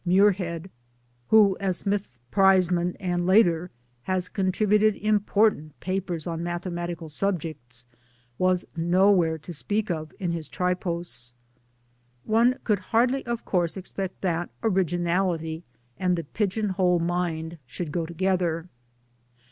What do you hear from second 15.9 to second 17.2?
and the pigeon hole